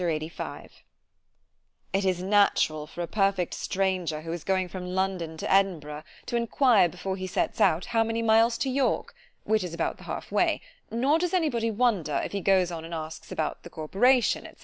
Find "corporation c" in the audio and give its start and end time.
13.69-14.59